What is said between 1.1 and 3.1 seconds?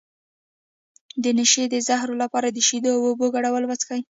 د نشې د زهرو لپاره د شیدو او